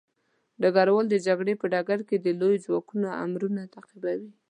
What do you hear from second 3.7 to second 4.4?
تعقیبوي.